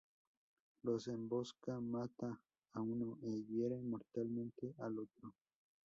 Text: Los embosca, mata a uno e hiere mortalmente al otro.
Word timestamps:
Los 0.81 1.07
embosca, 1.09 1.79
mata 1.79 2.41
a 2.73 2.81
uno 2.81 3.19
e 3.21 3.43
hiere 3.47 3.79
mortalmente 3.83 4.73
al 4.79 4.97
otro. 4.97 5.35